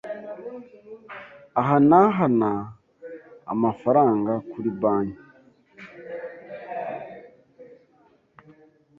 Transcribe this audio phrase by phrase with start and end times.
[1.61, 2.51] Ahanahana
[3.53, 5.21] amafaranga kuri banki.